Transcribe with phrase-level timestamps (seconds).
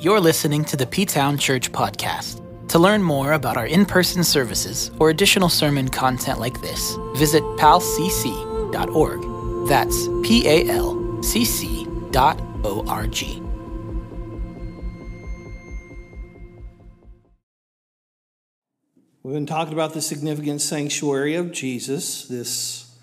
[0.00, 2.40] You're listening to the P Town Church Podcast.
[2.68, 7.42] To learn more about our in person services or additional sermon content like this, visit
[7.58, 9.20] palcc.org.
[9.68, 13.42] That's P A L C C dot O R G.
[19.24, 22.96] We've been talking about the significant sanctuary of Jesus this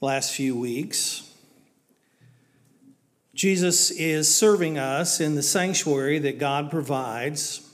[0.00, 1.23] last few weeks.
[3.34, 7.68] Jesus is serving us in the sanctuary that God provides.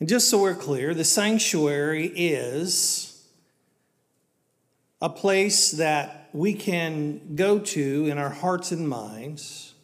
[0.00, 3.24] And just so we're clear, the sanctuary is
[5.00, 9.74] a place that we can go to in our hearts and minds,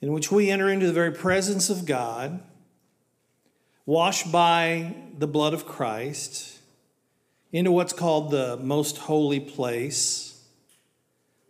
[0.00, 2.40] in which we enter into the very presence of God
[3.86, 6.58] washed by the blood of Christ
[7.52, 10.35] into what's called the most holy place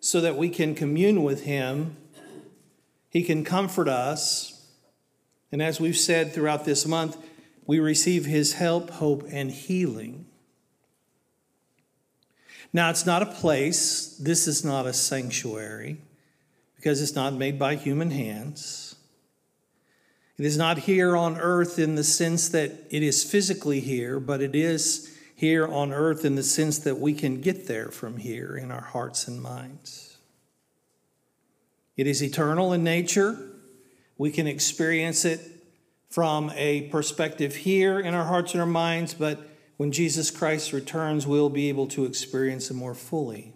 [0.00, 1.96] so that we can commune with Him.
[3.08, 4.66] He can comfort us.
[5.50, 7.16] And as we've said throughout this month,
[7.66, 10.26] we receive His help, hope, and healing.
[12.72, 15.98] Now, it's not a place, this is not a sanctuary,
[16.76, 18.96] because it's not made by human hands.
[20.38, 24.42] It is not here on earth in the sense that it is physically here, but
[24.42, 28.56] it is here on earth in the sense that we can get there from here
[28.56, 30.16] in our hearts and minds.
[31.94, 33.38] It is eternal in nature.
[34.16, 35.40] We can experience it
[36.08, 41.26] from a perspective here in our hearts and our minds, but when Jesus Christ returns,
[41.26, 43.52] we'll be able to experience it more fully.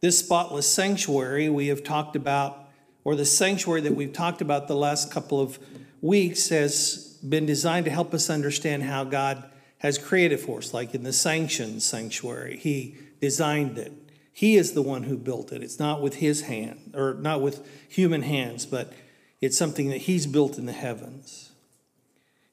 [0.00, 2.70] This spotless sanctuary we have talked about
[3.04, 5.58] or the sanctuary that we've talked about the last couple of
[6.00, 9.44] weeks has been designed to help us understand how God
[9.78, 12.56] has created for us, like in the sanctioned sanctuary.
[12.56, 13.92] He designed it.
[14.32, 15.62] He is the one who built it.
[15.62, 18.92] It's not with his hand, or not with human hands, but
[19.40, 21.50] it's something that he's built in the heavens.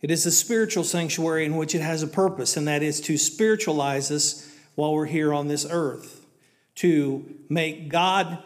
[0.02, 3.18] It is a spiritual sanctuary in which it has a purpose, and that is to
[3.18, 6.26] spiritualize us while we're here on this earth,
[6.76, 8.42] to make God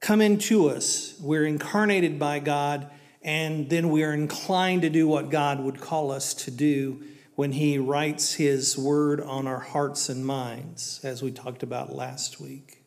[0.00, 1.16] come into us.
[1.20, 2.90] We're incarnated by God,
[3.22, 7.02] and then we are inclined to do what God would call us to do
[7.34, 12.40] when He writes His word on our hearts and minds, as we talked about last
[12.40, 12.82] week.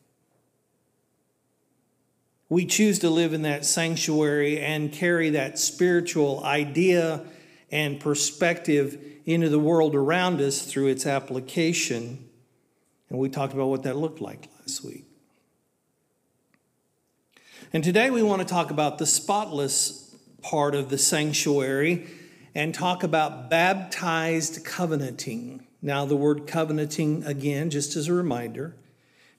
[2.48, 7.24] We choose to live in that sanctuary and carry that spiritual idea
[7.72, 12.28] and perspective into the world around us through its application.
[13.10, 15.04] And we talked about what that looked like last week.
[17.72, 20.05] And today we want to talk about the spotless
[20.42, 22.06] part of the sanctuary
[22.54, 25.66] and talk about baptized covenanting.
[25.82, 28.74] Now, the word covenanting, again, just as a reminder,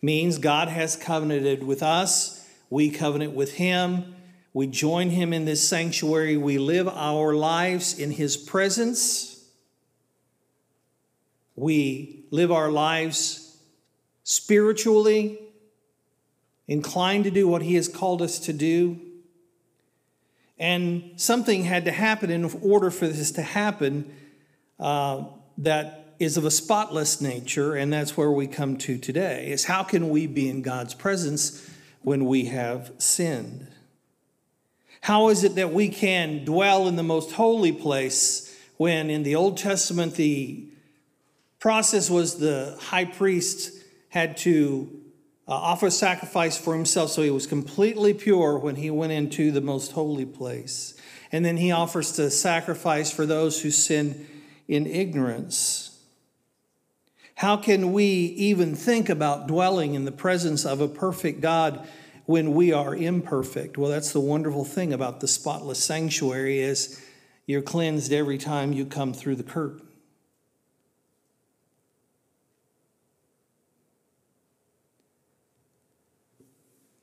[0.02, 4.16] means God has covenanted with us, we covenant with Him,
[4.53, 9.44] we join Him in this sanctuary, we live our lives in His presence,
[11.56, 13.57] we live our lives
[14.24, 15.40] spiritually
[16.68, 19.00] inclined to do what He has called us to do.
[20.59, 24.12] And something had to happen in order for this to happen
[24.79, 25.25] uh,
[25.59, 29.84] that is of a spotless nature, and that's where we come to today, is how
[29.84, 31.69] can we be in God's presence
[32.01, 33.68] when we have sinned?
[35.01, 39.35] How is it that we can dwell in the most holy place when in the
[39.35, 40.66] Old Testament the
[41.59, 43.72] process was the high priest
[44.09, 44.97] had to
[45.47, 49.62] uh, offer sacrifice for himself so he was completely pure when he went into the
[49.62, 50.94] most holy place.
[51.31, 54.28] And then he offers to sacrifice for those who sin
[54.68, 55.97] in ignorance.
[57.36, 61.88] How can we even think about dwelling in the presence of a perfect God
[62.25, 63.78] when we are imperfect?
[63.78, 67.02] Well, that's the wonderful thing about the spotless sanctuary is
[67.46, 69.87] you're cleansed every time you come through the curtain.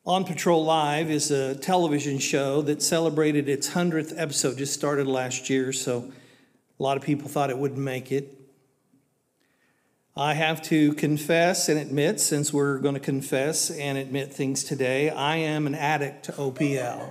[0.07, 5.49] On Patrol Live is a television show that celebrated its 100th episode, just started last
[5.49, 6.13] year, so
[6.79, 8.39] a lot of people thought it wouldn't make it.
[10.15, 15.09] I have to confess and admit, since we're going to confess and admit things today,
[15.09, 17.11] I am an addict to OPL.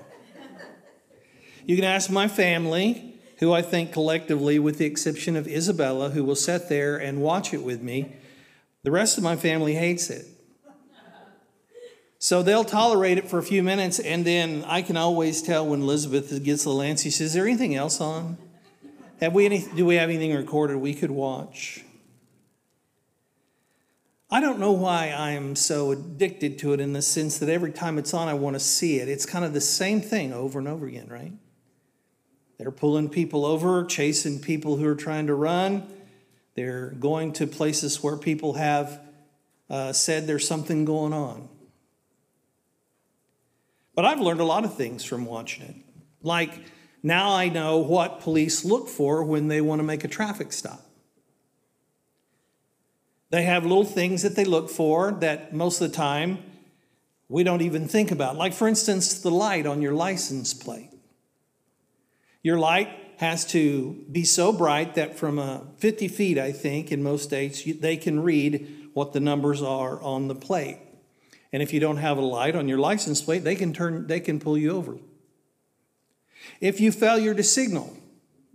[1.66, 6.24] You can ask my family, who I think collectively, with the exception of Isabella, who
[6.24, 8.18] will sit there and watch it with me,
[8.84, 10.28] the rest of my family hates it.
[12.24, 15.82] So they'll tolerate it for a few minutes, and then I can always tell when
[15.82, 17.04] Elizabeth gets the antsy.
[17.04, 18.38] She says, "Is there anything else on?
[19.20, 19.68] Have we any?
[19.76, 21.84] Do we have anything recorded we could watch?"
[24.32, 27.74] I don't know why I am so addicted to it in the sense that every
[27.74, 29.10] time it's on, I want to see it.
[29.10, 31.34] It's kind of the same thing over and over again, right?
[32.58, 35.86] They're pulling people over, chasing people who are trying to run.
[36.56, 39.02] They're going to places where people have
[39.70, 41.50] uh, said there's something going on.
[43.96, 45.76] But I've learned a lot of things from watching it.
[46.22, 46.52] Like
[47.04, 50.82] now I know what police look for when they want to make a traffic stop.
[53.30, 56.44] They have little things that they look for that most of the time
[57.28, 58.36] we don't even think about.
[58.36, 60.92] Like, for instance, the light on your license plate.
[62.44, 67.02] Your light has to be so bright that from uh, 50 feet, I think, in
[67.02, 70.78] most states, they can read what the numbers are on the plate.
[71.54, 74.20] And if you don't have a light on your license plate, they can turn they
[74.20, 74.98] can pull you over.
[76.60, 77.96] If you failure to signal,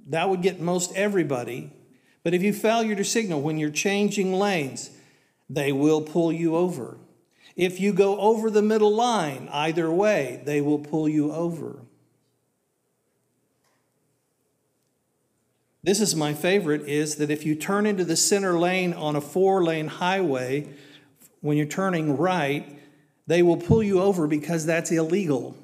[0.09, 1.73] that would get most everybody.
[2.25, 4.91] But if you failure to signal when you're changing lanes,
[5.49, 6.99] they will pull you over.
[7.55, 11.81] If you go over the middle line, either way, they will pull you over.
[15.83, 19.21] This is my favorite is that if you turn into the center lane on a
[19.21, 20.69] four lane highway,
[21.41, 22.78] when you're turning right,
[23.29, 25.55] they will pull you over because that's illegal.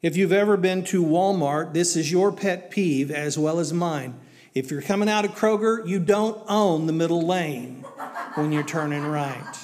[0.00, 4.18] If you've ever been to Walmart, this is your pet peeve as well as mine.
[4.54, 7.84] If you're coming out of Kroger, you don't own the middle lane
[8.34, 9.58] when you're turning right.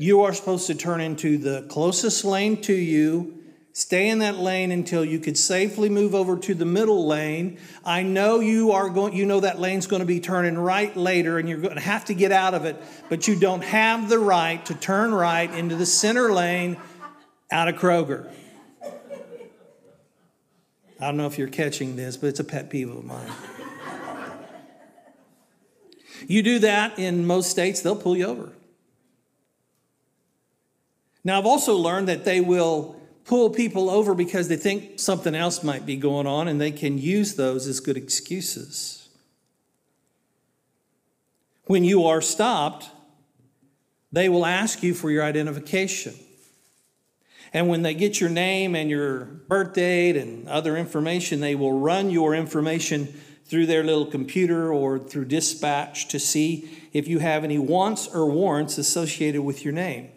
[0.00, 3.35] You are supposed to turn into the closest lane to you
[3.76, 7.58] Stay in that lane until you could safely move over to the middle lane.
[7.84, 11.38] I know you are going, you know that lane's going to be turning right later
[11.38, 14.18] and you're going to have to get out of it, but you don't have the
[14.18, 16.78] right to turn right into the center lane
[17.50, 18.32] out of Kroger.
[20.98, 23.30] I don't know if you're catching this, but it's a pet peeve of mine.
[26.26, 28.52] You do that in most states, they'll pull you over.
[31.22, 32.95] Now, I've also learned that they will
[33.26, 36.96] pull people over because they think something else might be going on and they can
[36.96, 39.08] use those as good excuses.
[41.64, 42.88] When you are stopped,
[44.12, 46.14] they will ask you for your identification.
[47.52, 51.78] And when they get your name and your birth date and other information, they will
[51.78, 53.06] run your information
[53.46, 58.30] through their little computer or through dispatch to see if you have any wants or
[58.30, 60.10] warrants associated with your name.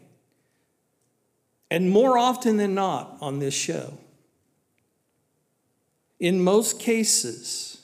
[1.71, 3.97] And more often than not on this show,
[6.19, 7.81] in most cases,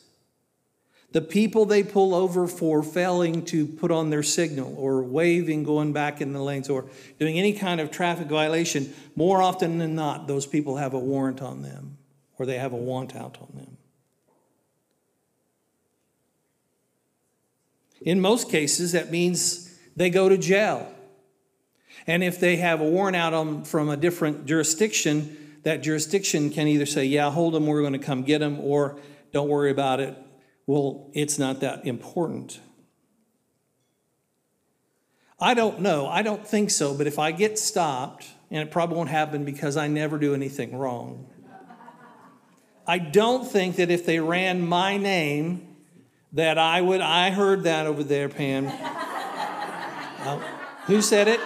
[1.12, 5.94] the people they pull over for failing to put on their signal or waving going
[5.94, 6.86] back in the lanes or
[7.20, 11.42] doing any kind of traffic violation, more often than not, those people have a warrant
[11.42, 11.98] on them
[12.38, 13.78] or they have a want out on them.
[18.02, 20.92] In most cases, that means they go to jail
[22.08, 26.68] and if they have a warrant out on from a different jurisdiction, that jurisdiction can
[26.68, 29.00] either say, yeah, hold them, we're going to come get them, or
[29.32, 30.16] don't worry about it.
[30.68, 32.60] Well, it's not that important.
[35.40, 36.08] I don't know.
[36.08, 36.94] I don't think so.
[36.94, 40.78] But if I get stopped, and it probably won't happen because I never do anything
[40.78, 41.28] wrong,
[42.88, 45.76] I don't think that if they ran my name,
[46.34, 47.02] that I would.
[47.02, 48.72] I heard that over there, Pam.
[50.26, 50.40] Uh,
[50.88, 51.40] who said it?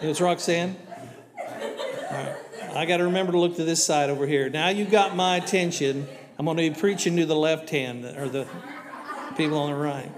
[0.00, 0.76] It was Roxanne?
[1.36, 2.36] Right.
[2.74, 4.48] I got to remember to look to this side over here.
[4.48, 6.06] Now you've got my attention.
[6.38, 8.46] I'm going to be preaching to the left hand, or the
[9.36, 10.12] people on the right.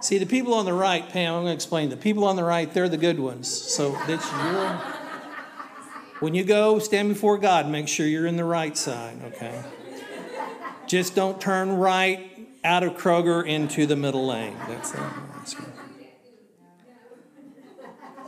[0.00, 1.88] See, the people on the right, Pam, I'm going to explain.
[1.88, 3.48] The people on the right, they're the good ones.
[3.48, 4.80] So that's your.
[6.20, 9.62] When you go stand before God, make sure you're in the right side, okay?
[10.86, 14.56] Just don't turn right out of Kroger into the middle lane.
[14.68, 15.00] That's it.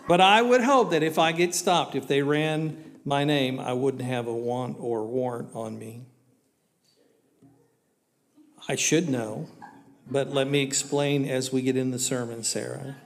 [0.08, 3.74] But I would hope that if I get stopped, if they ran my name, I
[3.74, 6.06] wouldn't have a want or warrant on me.
[8.66, 9.48] I should know,
[10.10, 12.96] but let me explain as we get in the sermon, Sarah.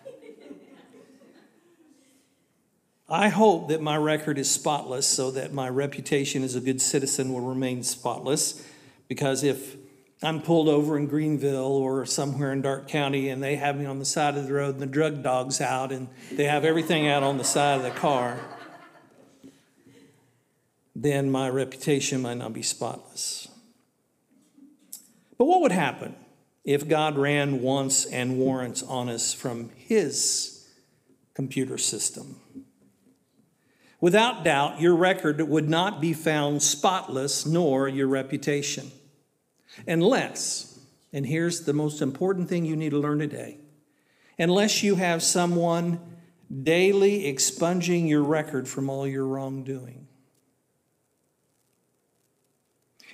[3.09, 7.33] I hope that my record is spotless so that my reputation as a good citizen
[7.33, 8.65] will remain spotless.
[9.09, 9.77] Because if
[10.25, 13.99] I'm pulled over in Greenville or somewhere in Darke County and they have me on
[13.99, 17.25] the side of the road and the drug dog's out and they have everything out
[17.25, 18.39] on the side of the car,
[20.95, 23.49] then my reputation might not be spotless.
[25.39, 26.15] But what would happen
[26.65, 30.69] if God ran wants and warrants on us from His
[31.35, 32.37] computer system?
[34.01, 38.93] Without doubt, your record would not be found spotless, nor your reputation
[39.87, 40.73] unless
[41.13, 43.59] And here's the most important thing you need to learn today
[44.39, 46.01] unless you have someone
[46.63, 50.07] daily expunging your record from all your wrongdoing.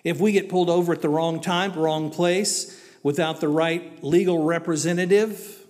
[0.05, 4.45] If we get pulled over at the wrong time, wrong place, without the right legal
[4.45, 5.67] representative,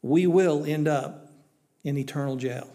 [0.00, 1.32] we will end up
[1.82, 2.68] in eternal jail.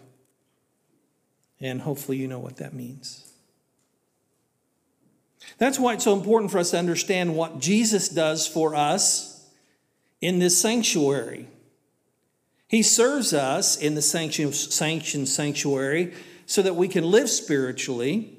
[1.58, 3.29] And hopefully, you know what that means.
[5.60, 9.46] That's why it's so important for us to understand what Jesus does for us
[10.22, 11.48] in this sanctuary.
[12.66, 16.14] He serves us in the sanctioned sanctuary
[16.46, 18.38] so that we can live spiritually.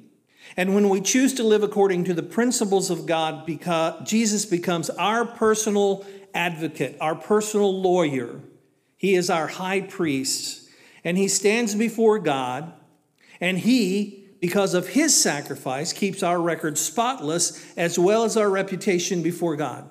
[0.57, 4.89] And when we choose to live according to the principles of God, because Jesus becomes
[4.89, 8.39] our personal advocate, our personal lawyer.
[8.97, 10.69] He is our high priest,
[11.03, 12.73] and he stands before God,
[13.39, 19.21] and he because of his sacrifice, keeps our record spotless as well as our reputation
[19.21, 19.87] before God.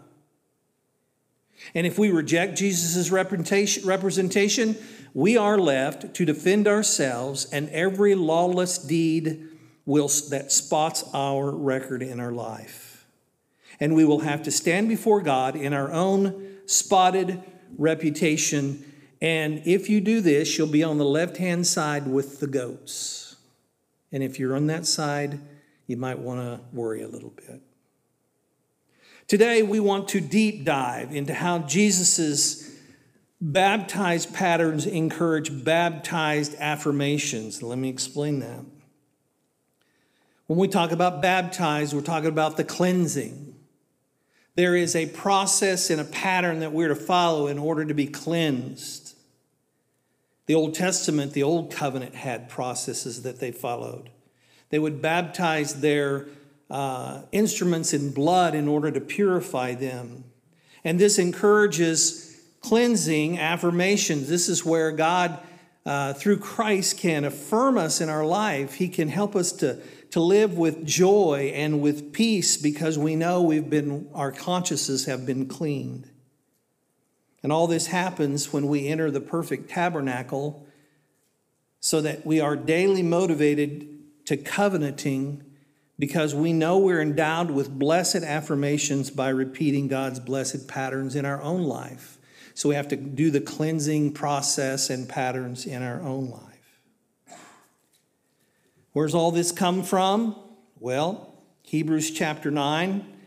[1.72, 4.76] And if we reject Jesus' representation,
[5.14, 9.46] we are left to defend ourselves and every lawless deed
[9.86, 13.06] will, that spots our record in our life.
[13.78, 17.40] And we will have to stand before God in our own spotted
[17.78, 18.84] reputation.
[19.22, 23.29] And if you do this, you'll be on the left hand side with the goats.
[24.12, 25.40] And if you're on that side,
[25.86, 27.60] you might want to worry a little bit.
[29.26, 32.74] Today, we want to deep dive into how Jesus'
[33.40, 37.62] baptized patterns encourage baptized affirmations.
[37.62, 38.64] Let me explain that.
[40.46, 43.54] When we talk about baptized, we're talking about the cleansing.
[44.56, 48.06] There is a process and a pattern that we're to follow in order to be
[48.06, 49.14] cleansed.
[50.50, 54.10] The Old Testament, the Old Covenant had processes that they followed.
[54.70, 56.26] They would baptize their
[56.68, 60.24] uh, instruments in blood in order to purify them.
[60.82, 64.28] And this encourages cleansing affirmations.
[64.28, 65.38] This is where God,
[65.86, 68.74] uh, through Christ, can affirm us in our life.
[68.74, 69.78] He can help us to,
[70.10, 75.24] to live with joy and with peace because we know we've been, our consciences have
[75.24, 76.10] been cleaned.
[77.42, 80.66] And all this happens when we enter the perfect tabernacle
[81.80, 83.88] so that we are daily motivated
[84.26, 85.42] to covenanting
[85.98, 91.40] because we know we're endowed with blessed affirmations by repeating God's blessed patterns in our
[91.42, 92.18] own life.
[92.54, 96.80] So we have to do the cleansing process and patterns in our own life.
[98.92, 100.36] Where's all this come from?
[100.78, 103.19] Well, Hebrews chapter 9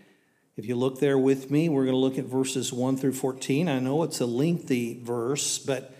[0.55, 3.67] if you look there with me, we're going to look at verses 1 through 14.
[3.67, 5.95] I know it's a lengthy verse, but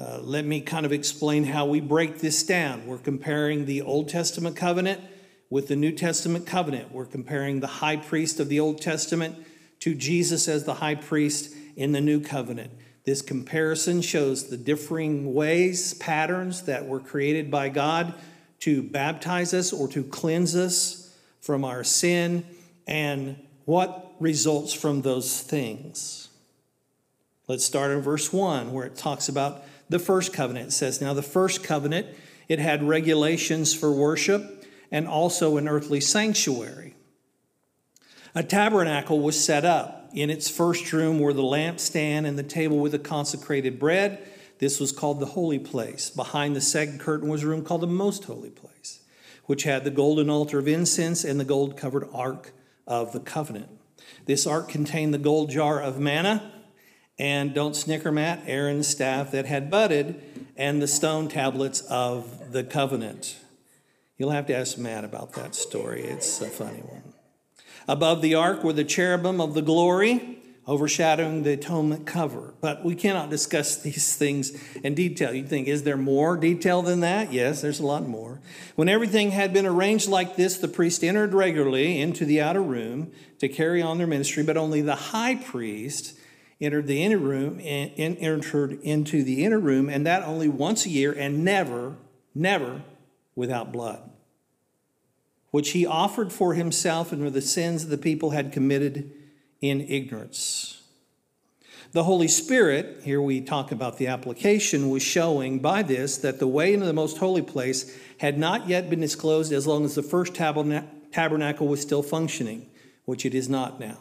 [0.00, 2.86] uh, let me kind of explain how we break this down.
[2.86, 5.00] We're comparing the Old Testament covenant
[5.50, 6.92] with the New Testament covenant.
[6.92, 9.36] We're comparing the high priest of the Old Testament
[9.80, 12.70] to Jesus as the high priest in the New Covenant.
[13.04, 18.14] This comparison shows the differing ways, patterns that were created by God
[18.60, 22.46] to baptize us or to cleanse us from our sin
[22.86, 26.28] and what results from those things?
[27.48, 30.68] Let's start in verse 1 where it talks about the first covenant.
[30.68, 32.06] It says, Now the first covenant,
[32.48, 36.94] it had regulations for worship and also an earthly sanctuary.
[38.34, 40.10] A tabernacle was set up.
[40.14, 44.26] In its first room were the lampstand and the table with the consecrated bread.
[44.58, 46.10] This was called the holy place.
[46.10, 49.00] Behind the second curtain was a room called the most holy place,
[49.46, 52.52] which had the golden altar of incense and the gold covered ark
[52.92, 53.70] of the covenant.
[54.26, 56.52] This ark contained the gold jar of manna,
[57.18, 60.20] and don't snicker, Matt, Aaron's staff that had budded,
[60.58, 63.38] and the stone tablets of the covenant.
[64.18, 66.02] You'll have to ask Matt about that story.
[66.02, 67.14] It's a funny one.
[67.88, 72.54] Above the ark were the cherubim of the glory overshadowing the atonement cover.
[72.60, 75.34] But we cannot discuss these things in detail.
[75.34, 77.32] You think, is there more detail than that?
[77.32, 78.40] Yes, there's a lot more.
[78.76, 83.10] When everything had been arranged like this, the priest entered regularly into the outer room
[83.38, 86.16] to carry on their ministry, but only the high priest
[86.60, 90.90] entered the inner room and entered into the inner room, and that only once a
[90.90, 91.96] year and never,
[92.36, 92.82] never
[93.34, 94.08] without blood.
[95.50, 99.12] Which he offered for himself and for the sins the people had committed
[99.62, 100.82] in ignorance.
[101.92, 106.46] The Holy Spirit, here we talk about the application, was showing by this that the
[106.46, 110.02] way into the most holy place had not yet been disclosed as long as the
[110.02, 112.68] first tabernacle was still functioning,
[113.04, 113.98] which it is not now.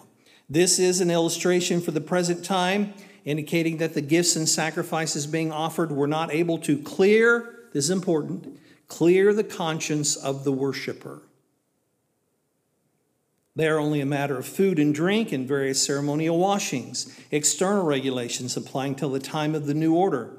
[0.50, 2.94] This is an illustration for the present time,
[3.25, 7.89] indicating that the gifts and sacrifices being offered were not able to clear, this is
[7.89, 11.22] important, clear the conscience of the worshiper.
[13.55, 18.55] They are only a matter of food and drink and various ceremonial washings, external regulations
[18.55, 20.38] applying till the time of the new order.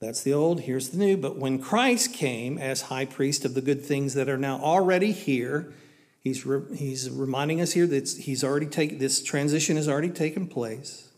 [0.00, 1.16] That's the old, here's the new.
[1.16, 5.12] But when Christ came as high priest of the good things that are now already
[5.12, 5.72] here,
[6.20, 10.46] he's, re- he's reminding us here that he's already taken, this transition has already taken
[10.46, 11.08] place.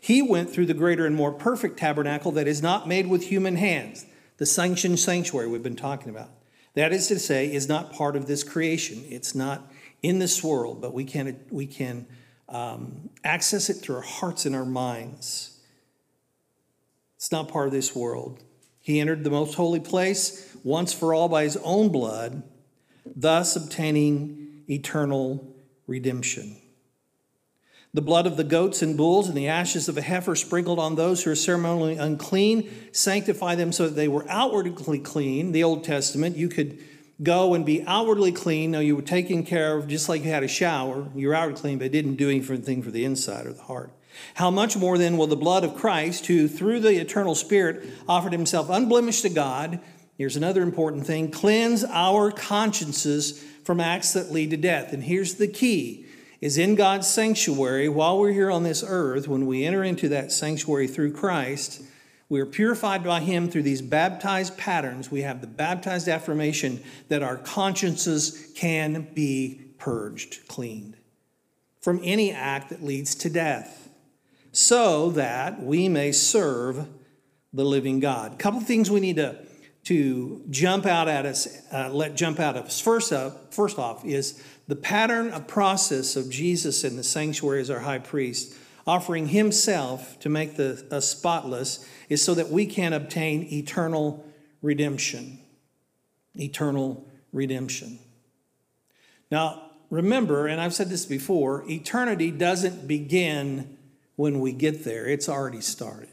[0.00, 3.56] He went through the greater and more perfect tabernacle that is not made with human
[3.56, 6.30] hands, the sanctioned sanctuary we've been talking about.
[6.74, 9.02] That is to say, is not part of this creation.
[9.08, 9.72] It's not
[10.06, 12.06] in this world, but we can, we can
[12.48, 15.58] um, access it through our hearts and our minds.
[17.16, 18.40] It's not part of this world.
[18.78, 22.44] He entered the most holy place once for all by his own blood,
[23.16, 25.56] thus obtaining eternal
[25.88, 26.56] redemption.
[27.92, 30.94] The blood of the goats and bulls and the ashes of a heifer sprinkled on
[30.94, 35.50] those who are ceremonially unclean sanctify them so that they were outwardly clean.
[35.50, 36.78] The Old Testament, you could
[37.22, 38.72] go and be outwardly clean.
[38.72, 41.08] Now, you were taken care of just like you had a shower.
[41.14, 43.90] You're outwardly clean, but didn't do anything for the inside or the heart.
[44.34, 48.32] How much more then will the blood of Christ, who through the eternal Spirit offered
[48.32, 49.80] himself unblemished to God,
[50.16, 54.92] here's another important thing, cleanse our consciences from acts that lead to death.
[54.92, 56.06] And here's the key
[56.40, 60.30] is in God's sanctuary while we're here on this earth, when we enter into that
[60.30, 61.82] sanctuary through Christ,
[62.28, 65.10] we are purified by Him through these baptized patterns.
[65.10, 70.96] We have the baptized affirmation that our consciences can be purged, cleaned
[71.80, 73.88] from any act that leads to death,
[74.50, 76.88] so that we may serve
[77.52, 78.32] the living God.
[78.32, 79.38] A couple things we need to,
[79.84, 82.80] to jump out at us, uh, let jump out of us.
[82.80, 87.70] First, up, first off, is the pattern of process of Jesus in the sanctuary as
[87.70, 88.56] our high priest,
[88.86, 94.24] offering himself to make the, us spotless is so that we can obtain eternal
[94.62, 95.38] redemption.
[96.36, 97.98] Eternal redemption.
[99.30, 103.76] Now, remember, and I've said this before, eternity doesn't begin
[104.14, 106.08] when we get there, it's already started.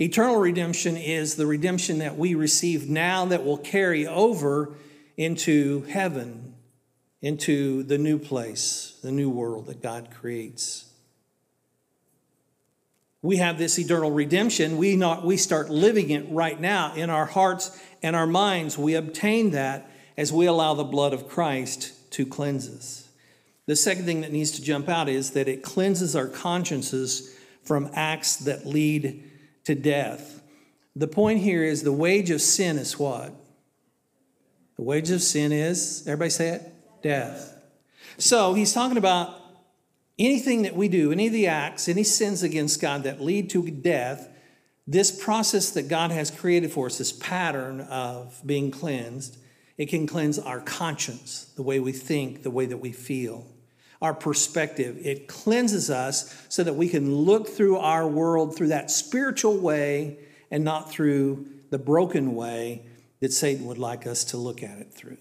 [0.00, 4.74] Eternal redemption is the redemption that we receive now that will carry over
[5.16, 6.54] into heaven,
[7.20, 10.83] into the new place, the new world that God creates
[13.24, 14.76] we have this eternal redemption.
[14.76, 18.76] We, not, we start living it right now in our hearts and our minds.
[18.76, 23.08] We obtain that as we allow the blood of Christ to cleanse us.
[23.64, 27.90] The second thing that needs to jump out is that it cleanses our consciences from
[27.94, 29.24] acts that lead
[29.64, 30.42] to death.
[30.94, 33.32] The point here is the wage of sin is what?
[34.76, 36.74] The wage of sin is, everybody say it?
[37.02, 37.56] Death.
[38.18, 39.43] So he's talking about
[40.18, 43.70] anything that we do, any of the acts, any sins against God that lead to
[43.70, 44.28] death,
[44.86, 49.38] this process that God has created for us, this pattern of being cleansed,
[49.76, 53.46] it can cleanse our conscience, the way we think, the way that we feel,
[54.00, 54.98] our perspective.
[55.02, 60.18] It cleanses us so that we can look through our world through that spiritual way
[60.50, 62.86] and not through the broken way
[63.20, 65.16] that Satan would like us to look at it through.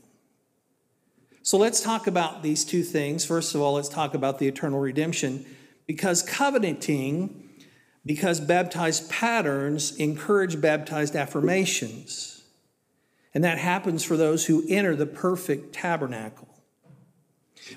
[1.44, 3.26] So let's talk about these two things.
[3.26, 5.46] First of all, let's talk about the eternal redemption
[5.86, 7.50] because covenanting,
[8.06, 12.44] because baptized patterns encourage baptized affirmations.
[13.34, 16.48] And that happens for those who enter the perfect tabernacle.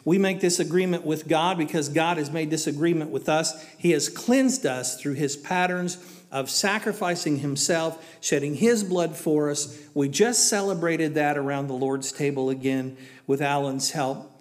[0.04, 3.64] We make this agreement with God because God has made this agreement with us.
[3.78, 5.96] He has cleansed us through his patterns
[6.30, 9.78] of sacrificing himself, shedding his blood for us.
[9.94, 14.32] We just celebrated that around the Lord's table again with Alan's help.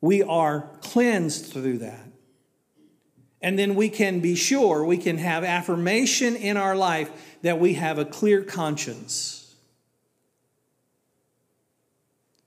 [0.00, 2.06] We are cleansed through that.
[3.40, 7.74] And then we can be sure, we can have affirmation in our life that we
[7.74, 9.54] have a clear conscience.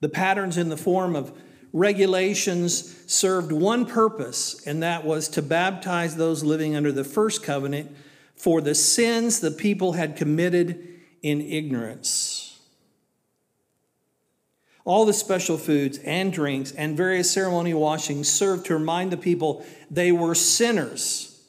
[0.02, 1.32] The patterns in the form of
[1.74, 7.96] regulations served one purpose, and that was to baptize those living under the first covenant
[8.40, 10.88] for the sins the people had committed
[11.22, 12.58] in ignorance.
[14.86, 19.64] All the special foods and drinks and various ceremonial washings served to remind the people
[19.92, 21.44] they were sinners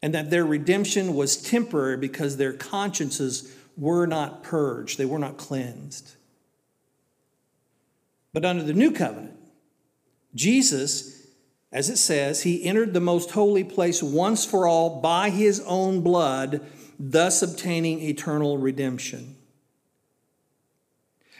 [0.00, 5.36] and that their redemption was temporary because their consciences were not purged, they were not
[5.36, 6.16] cleansed.
[8.32, 9.38] But under the new covenant,
[10.34, 11.21] Jesus
[11.72, 16.02] as it says, he entered the most holy place once for all by his own
[16.02, 16.60] blood,
[16.98, 19.36] thus obtaining eternal redemption.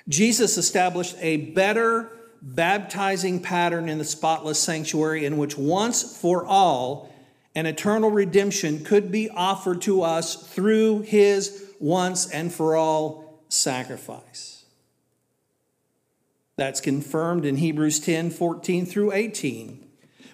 [0.08, 7.12] Jesus established a better baptizing pattern in the spotless sanctuary in which once for all
[7.54, 14.64] an eternal redemption could be offered to us through his once and for all sacrifice.
[16.56, 19.81] That's confirmed in Hebrews 10 14 through 18,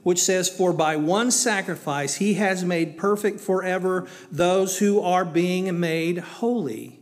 [0.02, 5.78] which says, For by one sacrifice he has made perfect forever those who are being
[5.78, 6.98] made holy.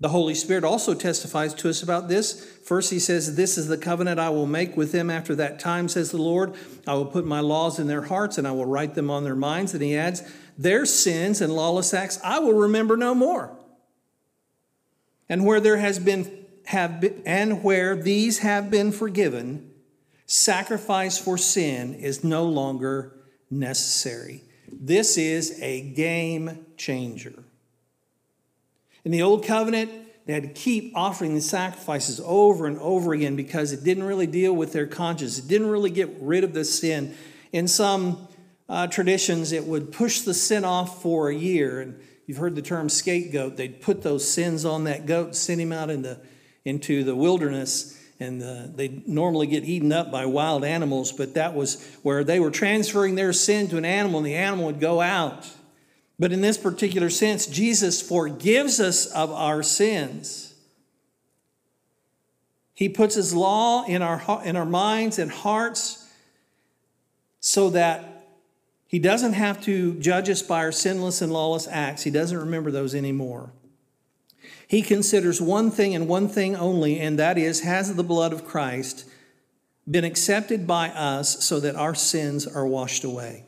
[0.00, 2.44] The Holy Spirit also testifies to us about this.
[2.64, 5.88] First, he says, This is the covenant I will make with them after that time,
[5.88, 6.54] says the Lord.
[6.86, 9.36] I will put my laws in their hearts and I will write them on their
[9.36, 9.72] minds.
[9.72, 10.22] And he adds,
[10.58, 13.56] Their sins and lawless acts I will remember no more.
[15.28, 19.70] And where there has been, have been, and where these have been forgiven,
[20.26, 23.14] sacrifice for sin is no longer
[23.50, 24.42] necessary.
[24.70, 27.44] This is a game changer.
[29.04, 29.90] In the Old Covenant,
[30.26, 34.26] they had to keep offering the sacrifices over and over again because it didn't really
[34.26, 35.38] deal with their conscience.
[35.38, 37.14] It didn't really get rid of the sin.
[37.52, 38.26] In some
[38.68, 41.82] uh, traditions, it would push the sin off for a year.
[41.82, 43.58] And you've heard the term scapegoat.
[43.58, 46.18] They'd put those sins on that goat, send him out into,
[46.64, 51.12] into the wilderness, and uh, they normally get eaten up by wild animals.
[51.12, 54.66] But that was where they were transferring their sin to an animal, and the animal
[54.66, 55.48] would go out
[56.18, 60.54] but in this particular sense, Jesus forgives us of our sins.
[62.72, 66.08] He puts his law in our, in our minds and hearts
[67.40, 68.26] so that
[68.86, 72.02] he doesn't have to judge us by our sinless and lawless acts.
[72.02, 73.52] He doesn't remember those anymore.
[74.66, 78.44] He considers one thing and one thing only, and that is has the blood of
[78.44, 79.08] Christ
[79.88, 83.44] been accepted by us so that our sins are washed away?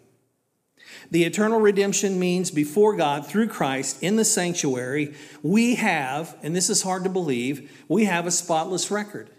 [1.10, 6.68] The eternal redemption means before God through Christ in the sanctuary, we have, and this
[6.68, 9.30] is hard to believe, we have a spotless record.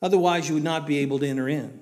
[0.00, 1.80] Otherwise, you would not be able to enter in.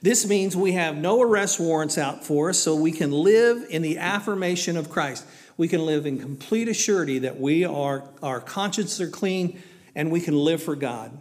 [0.00, 3.82] This means we have no arrest warrants out for us, so we can live in
[3.82, 5.24] the affirmation of Christ.
[5.58, 9.60] We can live in complete assurity that we are, our consciences are clean
[9.94, 11.18] and we can live for God.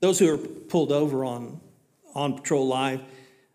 [0.00, 1.60] Those who are pulled over on,
[2.14, 3.00] on patrol live,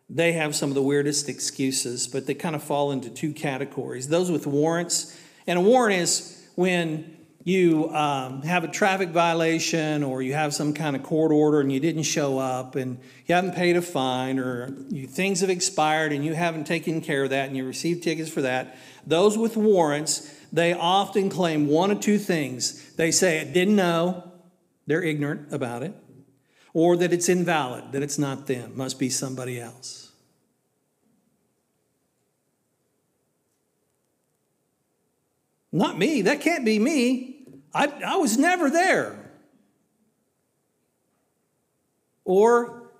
[0.09, 4.09] they have some of the weirdest excuses, but they kind of fall into two categories.
[4.09, 10.21] Those with warrants, and a warrant is when you um, have a traffic violation or
[10.21, 13.55] you have some kind of court order and you didn't show up and you haven't
[13.55, 17.47] paid a fine or you, things have expired and you haven't taken care of that
[17.47, 18.77] and you receive tickets for that.
[19.07, 22.93] Those with warrants, they often claim one of two things.
[22.95, 24.31] They say, I didn't know,
[24.85, 25.95] they're ignorant about it,
[26.73, 30.00] or that it's invalid, that it's not them, must be somebody else.
[35.71, 36.23] Not me.
[36.23, 37.45] That can't be me.
[37.73, 39.17] I, I was never there.
[42.25, 42.91] Or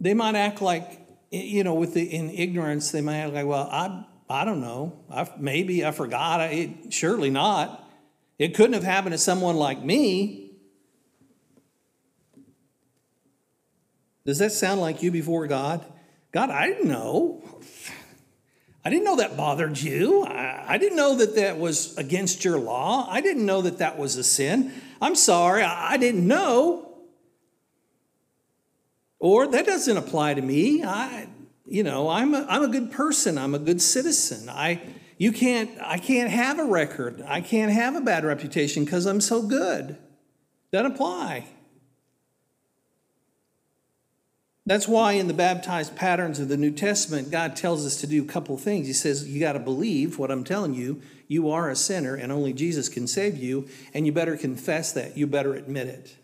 [0.00, 3.68] they might act like, you know, with the in ignorance, they might act like, well,
[3.70, 4.98] I, I don't know.
[5.10, 6.40] I, maybe I forgot.
[6.40, 7.88] I, it, surely not.
[8.38, 10.50] It couldn't have happened to someone like me.
[14.24, 15.84] Does that sound like you before God?
[16.32, 17.42] God, I didn't know.
[18.84, 20.24] I didn't know that bothered you.
[20.24, 23.06] I, I, didn't know that that was against your law.
[23.08, 24.72] I didn't know that that was a sin.
[25.00, 26.88] I'm sorry, I, I didn't know.
[29.20, 30.82] Or that doesn't apply to me.
[30.82, 31.28] I,
[31.64, 33.38] you know, I'm a, I'm a good person.
[33.38, 34.48] I'm a good citizen.
[34.48, 34.82] I,
[35.16, 37.22] you can't, I can't have a record.
[37.24, 39.96] I can't have a bad reputation because I'm so good.
[40.72, 41.46] Doesn't apply.
[44.64, 48.22] That's why in the baptized patterns of the New Testament, God tells us to do
[48.22, 48.86] a couple things.
[48.86, 51.02] He says, You got to believe what I'm telling you.
[51.26, 55.16] You are a sinner, and only Jesus can save you, and you better confess that.
[55.16, 56.16] You better admit it.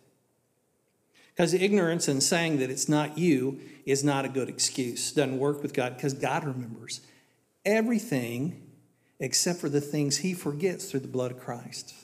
[1.35, 5.13] Because ignorance and saying that it's not you is not a good excuse.
[5.13, 7.01] Doesn't work with God because God remembers
[7.65, 8.69] everything
[9.21, 11.95] except for the things he forgets through the blood of Christ.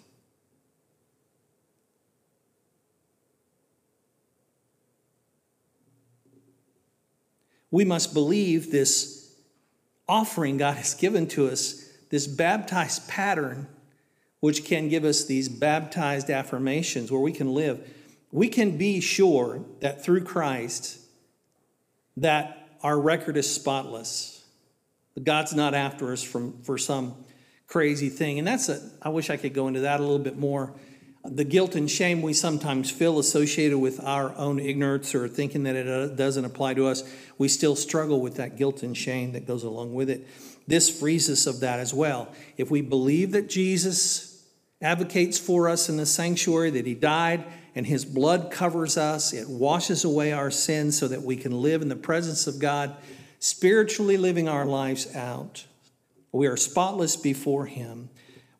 [7.74, 9.34] We must believe this
[10.08, 13.66] offering God has given to us, this baptized pattern,
[14.38, 17.84] which can give us these baptized affirmations where we can live.
[18.30, 21.00] We can be sure that through Christ,
[22.16, 24.44] that our record is spotless.
[25.20, 27.16] God's not after us from, for some
[27.66, 28.38] crazy thing.
[28.38, 30.72] And that's a, I wish I could go into that a little bit more
[31.24, 35.74] the guilt and shame we sometimes feel associated with our own ignorance or thinking that
[35.74, 37.02] it uh, doesn't apply to us,
[37.38, 40.26] we still struggle with that guilt and shame that goes along with it.
[40.66, 42.28] This frees us of that as well.
[42.58, 44.44] If we believe that Jesus
[44.82, 49.48] advocates for us in the sanctuary, that he died and his blood covers us, it
[49.48, 52.96] washes away our sins so that we can live in the presence of God,
[53.38, 55.64] spiritually living our lives out.
[56.32, 58.10] We are spotless before him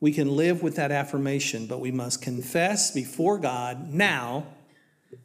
[0.05, 4.45] we can live with that affirmation, but we must confess before God now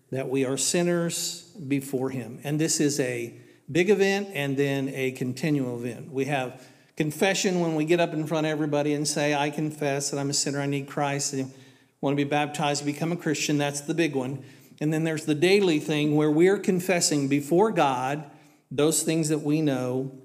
[0.09, 2.39] that we are sinners before Him.
[2.45, 3.33] And this is a
[3.69, 6.13] big event and then a continual event.
[6.13, 6.65] We have
[6.95, 10.29] confession when we get up in front of everybody and say, I confess that I'm
[10.29, 11.45] a sinner, I need Christ, I
[11.99, 13.57] want to be baptized, become a Christian.
[13.57, 14.45] That's the big one.
[14.79, 18.23] And then there's the daily thing where we're confessing before God
[18.71, 20.17] those things that we know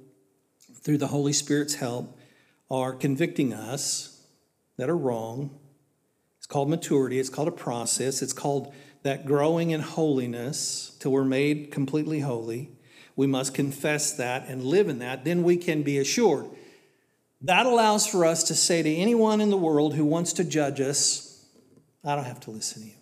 [0.80, 2.16] through the Holy Spirit's help
[2.70, 4.13] are convicting us
[4.76, 5.58] that are wrong.
[6.38, 11.24] It's called maturity, it's called a process, it's called that growing in holiness till we're
[11.24, 12.70] made completely holy.
[13.16, 15.24] We must confess that and live in that.
[15.24, 16.46] Then we can be assured.
[17.42, 20.80] That allows for us to say to anyone in the world who wants to judge
[20.80, 21.44] us,
[22.02, 22.94] I don't have to listen to you.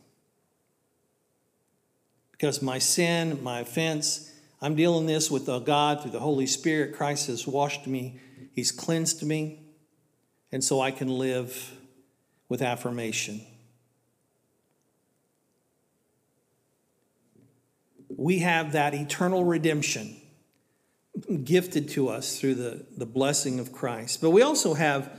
[2.33, 6.95] Because my sin, my offense, I'm dealing this with God through the Holy Spirit.
[6.95, 8.19] Christ has washed me,
[8.53, 9.62] He's cleansed me,
[10.53, 11.73] and so I can live
[12.49, 13.41] with affirmation.
[18.23, 20.17] we have that eternal redemption
[21.45, 24.21] gifted to us through the, the blessing of Christ.
[24.21, 25.11] But we also have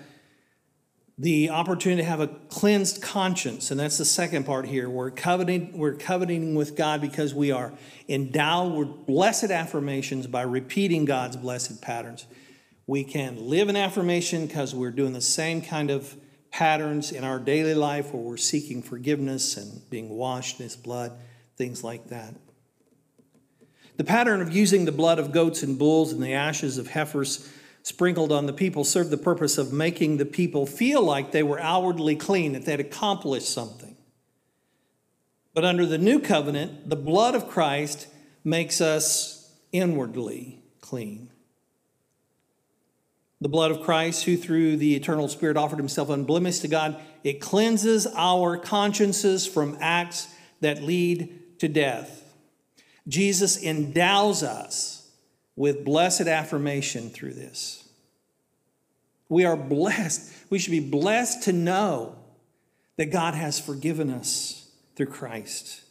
[1.17, 4.89] the opportunity to have a cleansed conscience, and that's the second part here.
[4.89, 7.73] We're covenanting, we're covenanting with God because we are
[8.09, 12.25] endowed with blessed affirmations by repeating God's blessed patterns.
[12.85, 16.15] We can live in affirmation because we're doing the same kind of
[16.51, 21.13] patterns in our daily life where we're seeking forgiveness and being washed in His blood,
[21.57, 22.35] things like that.
[23.95, 27.49] The pattern of using the blood of goats and bulls and the ashes of heifers
[27.83, 31.59] sprinkled on the people served the purpose of making the people feel like they were
[31.59, 33.95] outwardly clean, that they'd accomplished something.
[35.53, 38.07] But under the new covenant, the blood of Christ
[38.43, 41.29] makes us inwardly clean.
[43.43, 47.41] The blood of Christ, who through the eternal Spirit offered himself unblemished to God, it
[47.41, 52.23] cleanses our consciences from acts that lead to death.
[53.05, 55.11] Jesus endows us
[55.57, 57.85] with blessed affirmation through this.
[59.27, 60.31] We are blessed.
[60.49, 62.15] We should be blessed to know
[62.95, 65.82] that God has forgiven us through Christ.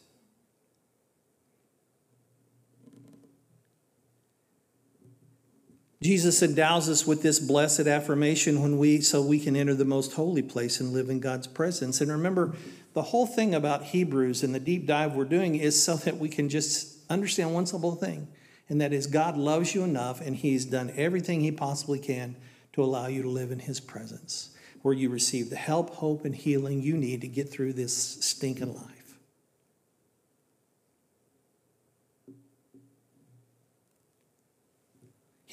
[6.03, 10.13] Jesus endows us with this blessed affirmation when we so we can enter the most
[10.13, 12.01] holy place and live in God's presence.
[12.01, 12.55] And remember,
[12.93, 16.27] the whole thing about Hebrews and the deep dive we're doing is so that we
[16.27, 18.27] can just understand one simple thing,
[18.67, 22.35] and that is God loves you enough and He's done everything He possibly can
[22.73, 24.49] to allow you to live in His presence,
[24.81, 28.75] where you receive the help, hope, and healing you need to get through this stinking
[28.75, 28.92] life.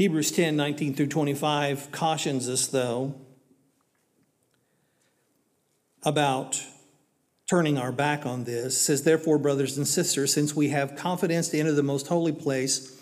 [0.01, 3.17] Hebrews 10 19 through 25 cautions us, though,
[6.03, 6.65] about
[7.47, 11.59] turning our back on this, says, Therefore, brothers and sisters, since we have confidence to
[11.59, 12.99] enter the most holy place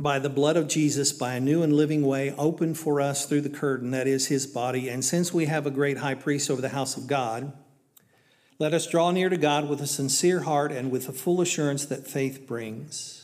[0.00, 3.42] by the blood of Jesus, by a new and living way opened for us through
[3.42, 6.62] the curtain, that is his body, and since we have a great high priest over
[6.62, 7.52] the house of God,
[8.58, 11.84] let us draw near to God with a sincere heart and with a full assurance
[11.84, 13.15] that faith brings.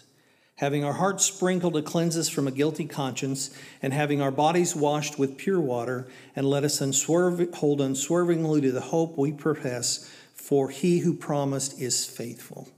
[0.62, 3.50] Having our hearts sprinkled to cleanse us from a guilty conscience,
[3.82, 8.70] and having our bodies washed with pure water, and let us unswerve, hold unswervingly to
[8.70, 12.68] the hope we profess for he who promised is faithful.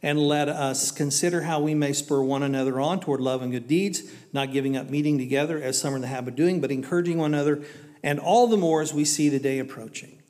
[0.00, 3.66] And let us consider how we may spur one another on toward love and good
[3.66, 6.70] deeds, not giving up meeting together as some are in the habit of doing, but
[6.70, 7.64] encouraging one another,
[8.04, 10.22] and all the more as we see the day approaching.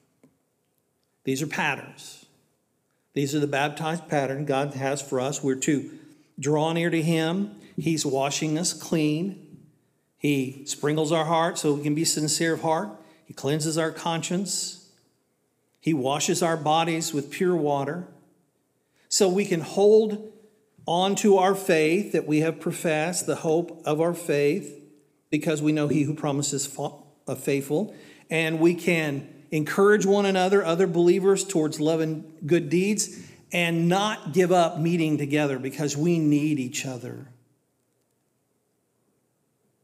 [1.24, 2.24] These are patterns.
[3.12, 5.44] These are the baptized pattern God has for us.
[5.44, 5.98] We're to
[6.40, 7.54] draw near to Him.
[7.76, 9.58] He's washing us clean.
[10.16, 12.90] He sprinkles our heart so we can be sincere of heart.
[13.24, 14.90] He cleanses our conscience.
[15.80, 18.06] He washes our bodies with pure water
[19.08, 20.32] so we can hold
[20.86, 24.80] on to our faith that we have professed, the hope of our faith,
[25.30, 27.94] because we know He who promises uh, faithful.
[28.30, 34.32] And we can encourage one another, other believers, towards love and good deeds, and not
[34.32, 37.26] give up meeting together because we need each other.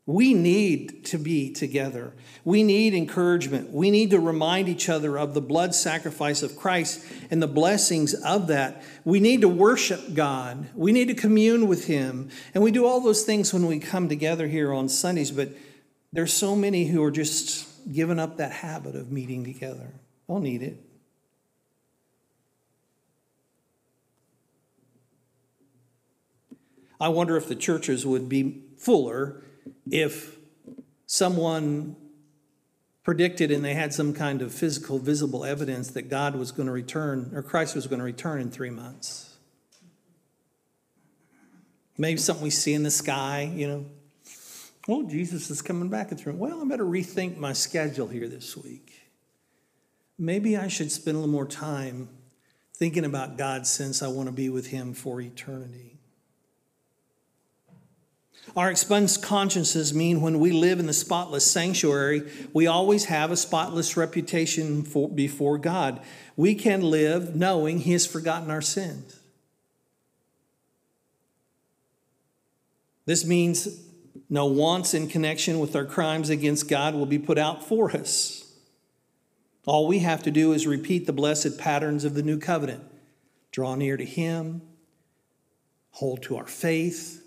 [0.09, 2.13] We need to be together.
[2.45, 3.73] We need encouragement.
[3.73, 8.15] We need to remind each other of the blood sacrifice of Christ and the blessings
[8.15, 8.85] of that.
[9.05, 10.69] We need to worship God.
[10.77, 12.31] We need to commune with Him.
[12.55, 15.49] And we do all those things when we come together here on Sundays, but
[16.13, 19.93] there's so many who are just giving up that habit of meeting together.
[20.29, 20.86] Don't need it.
[27.01, 29.43] I wonder if the churches would be fuller
[29.91, 30.37] if
[31.07, 31.97] someone
[33.03, 36.73] predicted and they had some kind of physical, visible evidence that God was going to
[36.73, 39.37] return, or Christ was going to return in three months.
[41.99, 43.87] Maybe something we see in the sky, you know.
[44.89, 46.33] Oh, Jesus is coming back in three.
[46.33, 48.93] Well, I better rethink my schedule here this week.
[50.19, 52.09] Maybe I should spend a little more time
[52.75, 55.96] thinking about God since I want to be with Him for eternity.
[58.55, 63.37] Our expunged consciences mean when we live in the spotless sanctuary, we always have a
[63.37, 66.01] spotless reputation for, before God.
[66.37, 69.19] We can live knowing He has forgotten our sins.
[73.05, 73.83] This means
[74.29, 78.53] no wants in connection with our crimes against God will be put out for us.
[79.65, 82.85] All we have to do is repeat the blessed patterns of the new covenant
[83.51, 84.63] draw near to Him,
[85.91, 87.26] hold to our faith,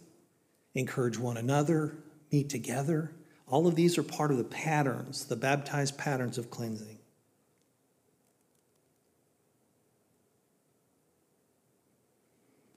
[0.80, 1.96] encourage one another,
[2.32, 3.12] meet together.
[3.48, 7.00] All of these are part of the patterns, the baptized patterns of cleansing.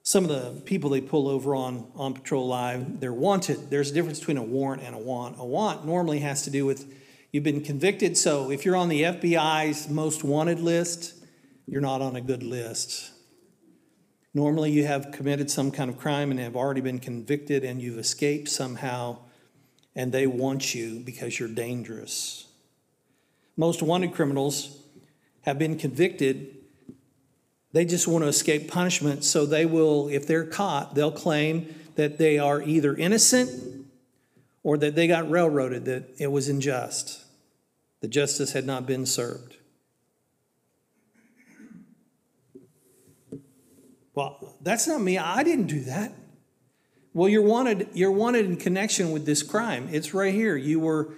[0.02, 3.70] Some of the people they pull over on, on patrol live, they're wanted.
[3.70, 5.38] There's a difference between a warrant and a want.
[5.38, 6.92] A want normally has to do with
[7.30, 8.18] you've been convicted.
[8.18, 11.14] So if you're on the FBI's most wanted list,
[11.66, 13.11] you're not on a good list.
[14.34, 17.98] Normally, you have committed some kind of crime and have already been convicted and you've
[17.98, 19.18] escaped somehow,
[19.94, 22.46] and they want you because you're dangerous.
[23.56, 24.78] Most wanted criminals
[25.42, 26.56] have been convicted.
[27.72, 32.16] They just want to escape punishment, so they will, if they're caught, they'll claim that
[32.16, 33.86] they are either innocent
[34.62, 37.22] or that they got railroaded, that it was unjust,
[38.00, 39.56] that justice had not been served.
[44.14, 45.18] Well, that's not me.
[45.18, 46.12] I didn't do that.
[47.14, 49.88] Well, you're wanted, you're wanted in connection with this crime.
[49.92, 50.56] It's right here.
[50.56, 51.14] You were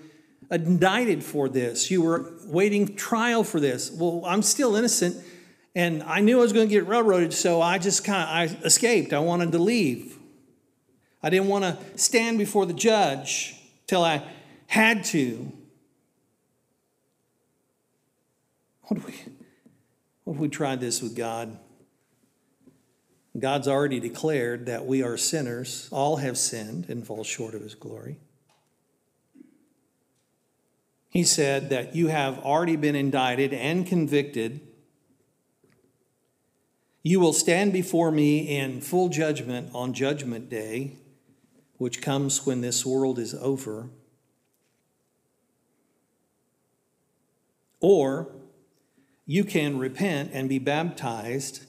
[0.50, 1.90] indicted for this.
[1.90, 3.90] You were waiting trial for this.
[3.90, 5.16] Well, I'm still innocent,
[5.74, 8.64] and I knew I was going to get railroaded, so I just kind of I
[8.66, 9.12] escaped.
[9.12, 10.18] I wanted to leave.
[11.22, 14.22] I didn't want to stand before the judge till I
[14.66, 15.52] had to.
[18.82, 19.14] What if we,
[20.24, 21.56] what if we tried this with God?
[23.38, 25.88] God's already declared that we are sinners.
[25.90, 28.18] All have sinned and fall short of his glory.
[31.08, 34.60] He said that you have already been indicted and convicted.
[37.02, 40.96] You will stand before me in full judgment on Judgment Day,
[41.76, 43.90] which comes when this world is over.
[47.80, 48.32] Or
[49.26, 51.66] you can repent and be baptized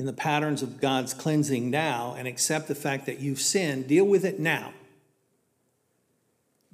[0.00, 4.06] in the patterns of God's cleansing now and accept the fact that you've sinned, deal
[4.06, 4.72] with it now.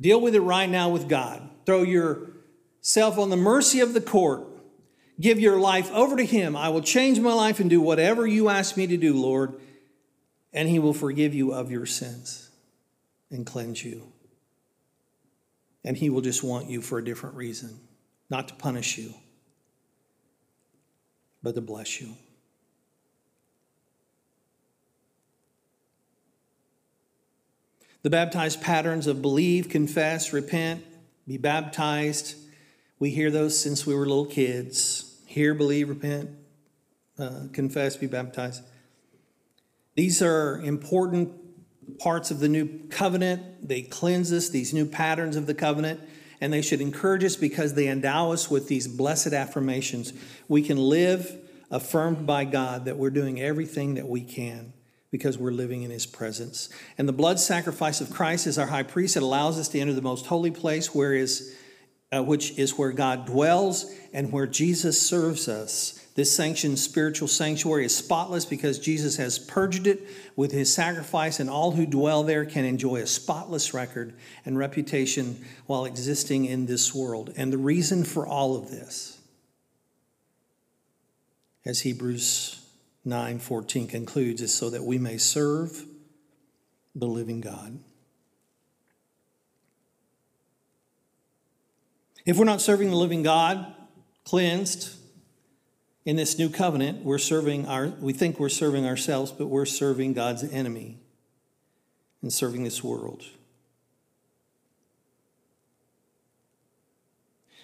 [0.00, 1.42] Deal with it right now with God.
[1.66, 4.46] Throw yourself on the mercy of the court.
[5.20, 6.54] Give your life over to Him.
[6.54, 9.54] I will change my life and do whatever you ask me to do, Lord,
[10.52, 12.48] and He will forgive you of your sins
[13.32, 14.12] and cleanse you.
[15.84, 17.76] And He will just want you for a different reason,
[18.30, 19.14] not to punish you,
[21.42, 22.14] but to bless you.
[28.06, 30.84] The baptized patterns of believe, confess, repent,
[31.26, 32.36] be baptized.
[33.00, 35.20] We hear those since we were little kids.
[35.26, 36.30] Hear, believe, repent,
[37.18, 38.62] uh, confess, be baptized.
[39.96, 43.66] These are important parts of the new covenant.
[43.66, 45.98] They cleanse us, these new patterns of the covenant,
[46.40, 50.12] and they should encourage us because they endow us with these blessed affirmations.
[50.46, 51.36] We can live
[51.72, 54.74] affirmed by God that we're doing everything that we can
[55.16, 56.68] because we're living in his presence.
[56.98, 59.16] And the blood sacrifice of Christ is our high priest.
[59.16, 61.56] It allows us to enter the most holy place, where is,
[62.12, 66.02] uh, which is where God dwells and where Jesus serves us.
[66.16, 71.48] This sanctioned spiritual sanctuary is spotless because Jesus has purged it with his sacrifice, and
[71.48, 76.94] all who dwell there can enjoy a spotless record and reputation while existing in this
[76.94, 77.32] world.
[77.36, 79.18] And the reason for all of this,
[81.64, 82.65] as Hebrews
[83.06, 85.86] 9:14 concludes is so that we may serve
[86.94, 87.78] the living God.
[92.24, 93.74] If we're not serving the living God,
[94.24, 94.90] cleansed
[96.04, 100.12] in this new covenant, we're serving our we think we're serving ourselves, but we're serving
[100.12, 100.98] God's enemy
[102.22, 103.22] and serving this world.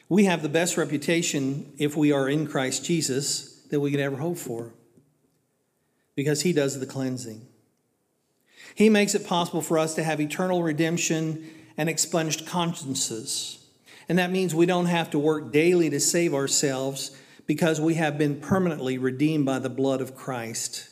[0.09, 4.17] We have the best reputation if we are in Christ Jesus that we could ever
[4.17, 4.73] hope for
[6.15, 7.47] because He does the cleansing.
[8.75, 13.59] He makes it possible for us to have eternal redemption and expunged consciences.
[14.09, 18.19] And that means we don't have to work daily to save ourselves because we have
[18.19, 20.89] been permanently redeemed by the blood of Christ.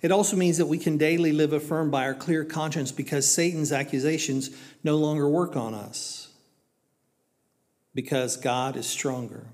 [0.00, 3.72] It also means that we can daily live affirmed by our clear conscience because Satan's
[3.72, 4.50] accusations
[4.82, 6.28] no longer work on us.
[7.94, 9.46] Because God is stronger.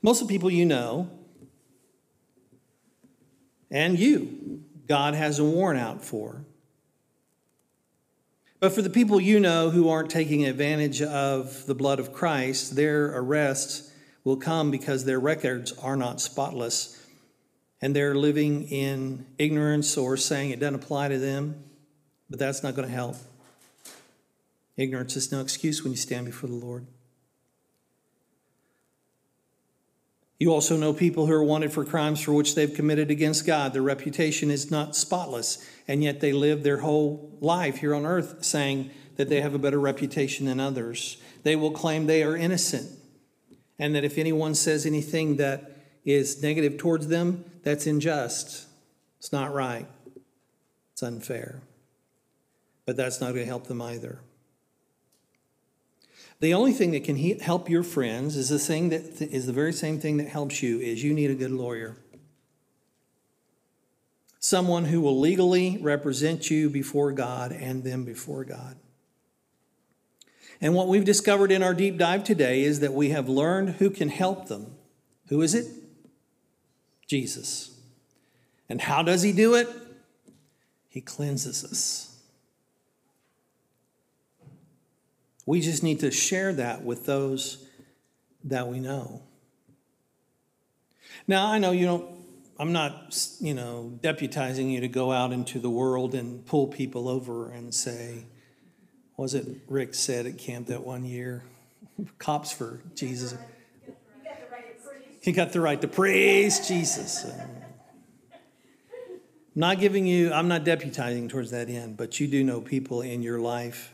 [0.00, 1.10] Most of the people you know,
[3.72, 6.44] and you, God has a warrant out for.
[8.60, 12.76] But for the people you know who aren't taking advantage of the blood of Christ,
[12.76, 13.90] their arrests
[14.22, 17.04] will come because their records are not spotless
[17.80, 21.64] and they're living in ignorance or saying it doesn't apply to them,
[22.30, 23.16] but that's not going to help.
[24.76, 26.86] Ignorance is no excuse when you stand before the Lord.
[30.42, 33.72] You also know people who are wanted for crimes for which they've committed against God.
[33.72, 38.42] Their reputation is not spotless, and yet they live their whole life here on earth
[38.42, 41.16] saying that they have a better reputation than others.
[41.44, 42.90] They will claim they are innocent,
[43.78, 48.66] and that if anyone says anything that is negative towards them, that's unjust.
[49.20, 49.86] It's not right.
[50.92, 51.62] It's unfair.
[52.84, 54.18] But that's not going to help them either.
[56.42, 59.72] The only thing that can help your friends is the thing that is the very
[59.72, 61.96] same thing that helps you is you need a good lawyer.
[64.40, 68.74] Someone who will legally represent you before God and them before God.
[70.60, 73.88] And what we've discovered in our deep dive today is that we have learned who
[73.88, 74.74] can help them.
[75.28, 75.68] Who is it?
[77.06, 77.70] Jesus.
[78.68, 79.68] And how does he do it?
[80.88, 82.11] He cleanses us.
[85.46, 87.66] We just need to share that with those
[88.44, 89.22] that we know.
[91.26, 92.06] Now, I know you don't,
[92.58, 97.08] I'm not, you know, deputizing you to go out into the world and pull people
[97.08, 98.24] over and say,
[99.16, 101.42] was it Rick said at camp that one year?
[102.18, 103.34] Cops for Jesus.
[105.20, 107.24] He got the right to praise Jesus.
[107.24, 107.48] I'm
[109.54, 113.22] not giving you, I'm not deputizing towards that end, but you do know people in
[113.22, 113.91] your life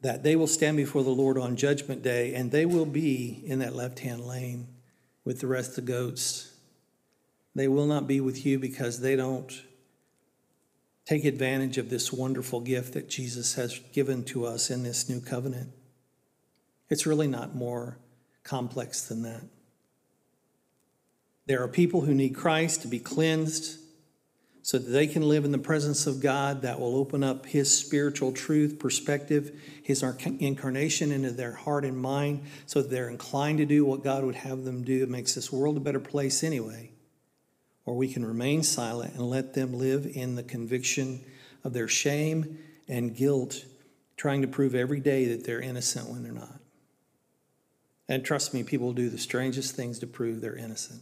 [0.00, 3.58] that they will stand before the Lord on Judgment Day and they will be in
[3.58, 4.68] that left hand lane
[5.24, 6.54] with the rest of the goats.
[7.54, 9.62] They will not be with you because they don't
[11.04, 15.20] take advantage of this wonderful gift that Jesus has given to us in this new
[15.20, 15.72] covenant.
[16.90, 17.98] It's really not more
[18.44, 19.42] complex than that.
[21.46, 23.78] There are people who need Christ to be cleansed
[24.62, 27.72] so that they can live in the presence of God that will open up His
[27.72, 33.66] spiritual truth, perspective, His incarnation into their heart and mind so that they're inclined to
[33.66, 35.02] do what God would have them do.
[35.02, 36.90] It makes this world a better place anyway.
[37.84, 41.24] Or we can remain silent and let them live in the conviction
[41.64, 43.64] of their shame and guilt,
[44.16, 46.60] trying to prove every day that they're innocent when they're not.
[48.08, 51.00] And trust me, people do the strangest things to prove they're innocent.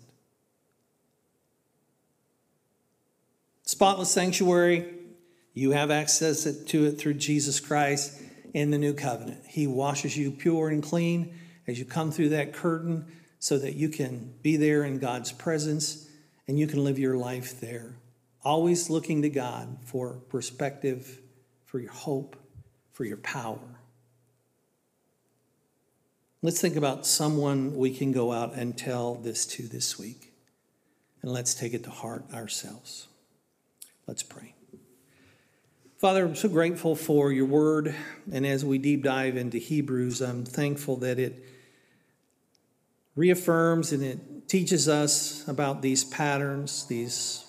[3.67, 4.95] Spotless sanctuary,
[5.53, 8.23] you have access to it through Jesus Christ
[8.55, 9.43] in the new covenant.
[9.49, 11.37] He washes you pure and clean
[11.67, 13.07] as you come through that curtain
[13.41, 16.09] so that you can be there in God's presence
[16.47, 17.97] and you can live your life there.
[18.45, 21.19] Always looking to God for perspective,
[21.65, 22.37] for your hope,
[22.93, 23.81] for your power.
[26.41, 30.33] Let's think about someone we can go out and tell this to this week.
[31.21, 33.09] And let's take it to heart ourselves.
[34.07, 34.55] Let's pray.
[35.99, 37.93] Father, I'm so grateful for your word.
[38.33, 41.45] And as we deep dive into Hebrews, I'm thankful that it
[43.17, 47.47] reaffirms and it teaches us about these patterns, these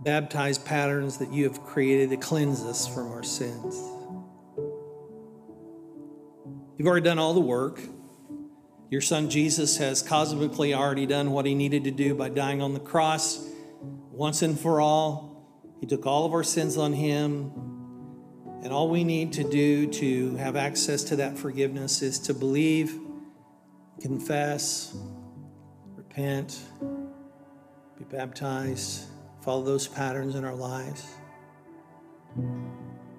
[0.00, 3.74] baptized patterns that you have created to cleanse us from our sins.
[6.76, 7.80] You've already done all the work.
[8.90, 12.74] Your son Jesus has cosmically already done what he needed to do by dying on
[12.74, 13.48] the cross
[14.12, 15.32] once and for all.
[15.80, 17.50] He took all of our sins on him.
[18.62, 22.96] And all we need to do to have access to that forgiveness is to believe,
[24.00, 24.96] confess,
[25.96, 26.60] repent,
[27.98, 29.06] be baptized,
[29.40, 31.04] follow those patterns in our lives.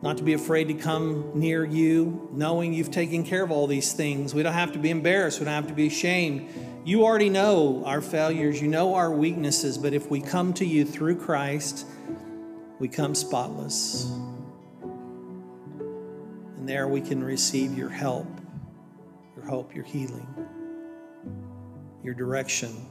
[0.04, 3.93] Not to be afraid to come near you, knowing you've taken care of all these
[3.93, 4.36] things.
[4.36, 6.49] We don't have to be embarrassed, we don't have to be ashamed
[6.86, 10.84] you already know our failures, you know our weaknesses, but if we come to you
[10.84, 11.86] through Christ,
[12.78, 14.12] we come spotless.
[16.58, 18.28] And there we can receive your help,
[19.38, 20.28] your hope, your healing,
[22.04, 22.86] your direction,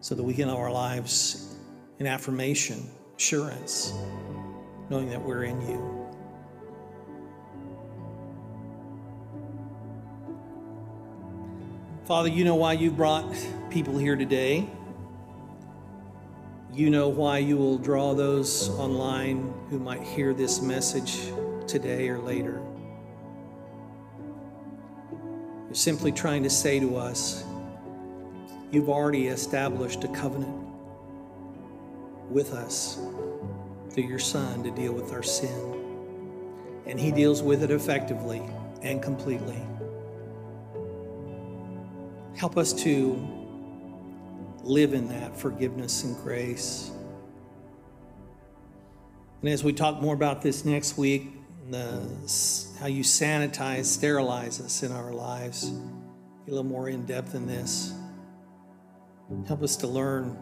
[0.00, 1.56] so that we can live our lives
[1.98, 3.94] in affirmation, assurance,
[4.88, 6.06] knowing that we're in you.
[12.06, 13.34] Father, you know why you brought
[13.68, 14.68] people here today.
[16.72, 21.32] You know why you will draw those online who might hear this message
[21.66, 22.62] today or later.
[25.66, 27.44] You're simply trying to say to us,
[28.70, 30.54] you've already established a covenant
[32.30, 32.98] with us
[33.96, 35.72] through your Son to deal with our sin.
[36.86, 38.42] And He deals with it effectively
[38.82, 39.60] and completely.
[42.36, 43.26] Help us to
[44.62, 46.90] live in that forgiveness and grace.
[49.40, 51.32] And as we talk more about this next week,
[51.70, 52.02] the,
[52.78, 55.72] how you sanitize, sterilize us in our lives,
[56.46, 57.94] a little more in depth in this.
[59.48, 60.38] Help us to learn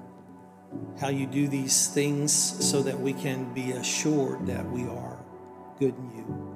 [1.00, 5.18] how you do these things so that we can be assured that we are
[5.78, 6.54] good in you,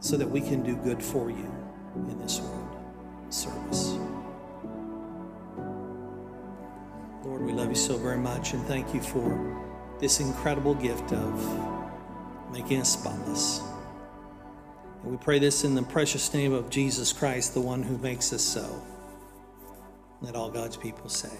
[0.00, 1.54] so that we can do good for you
[1.94, 2.76] in this world
[3.30, 3.96] service.
[7.24, 9.66] Lord, we love you so very much and thank you for
[10.00, 13.60] this incredible gift of making us spotless.
[15.02, 18.32] And we pray this in the precious name of Jesus Christ, the one who makes
[18.32, 18.82] us so.
[20.20, 21.38] Let all God's people say,